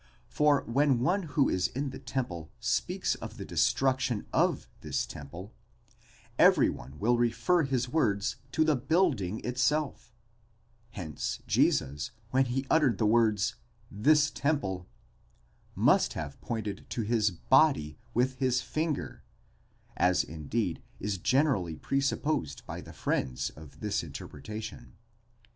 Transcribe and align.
For 0.29 0.63
when 0.63 1.01
one 1.01 1.23
who 1.37 1.47
is 1.47 1.67
in 1.67 1.91
the 1.91 1.99
temple, 1.99 2.49
speaks 2.59 3.13
of 3.13 3.37
the 3.37 3.45
destruction 3.45 4.25
of 4.33 4.67
this 4.81 5.05
temple, 5.05 5.53
every 6.39 6.71
one 6.71 6.97
will 6.97 7.19
refer 7.19 7.61
his 7.65 7.87
words 7.87 8.37
to 8.53 8.63
the 8.63 8.75
building 8.75 9.45
itself 9.45 10.11
Hence 10.89 11.43
Jesus, 11.45 12.09
when 12.31 12.45
he 12.45 12.65
uttered 12.67 12.97
the 12.97 13.05
words, 13.05 13.57
ζῴζς 13.95 14.31
temple, 14.33 14.79
τὸν 14.79 14.79
ναὸν 14.79 14.79
τοῦτον, 14.79 14.85
must 15.75 16.13
have 16.13 16.41
pointed 16.41 16.89
to 16.89 17.03
his 17.03 17.29
body 17.29 17.99
with 18.15 18.37
his 18.39 18.59
finger; 18.63 19.21
as, 19.95 20.23
indeed, 20.23 20.81
is 20.99 21.19
generally 21.19 21.75
presupposed 21.75 22.65
by 22.65 22.81
the 22.81 22.91
friends 22.91 23.51
of 23.51 23.81
this 23.81 24.01
interpretation.? 24.03 24.93